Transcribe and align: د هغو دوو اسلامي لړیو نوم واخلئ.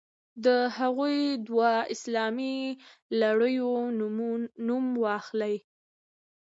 د 0.45 0.47
هغو 0.77 1.09
دوو 1.47 1.71
اسلامي 1.93 2.57
لړیو 3.21 3.71
نوم 4.67 4.85
واخلئ. 5.03 5.55